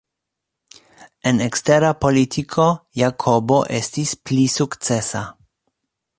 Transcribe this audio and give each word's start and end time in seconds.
En 1.31 1.43
ekstera 1.47 1.91
politiko, 2.05 2.65
Jakobo 3.01 3.61
estis 3.83 4.17
pli 4.31 4.49
sukcesa. 4.57 5.25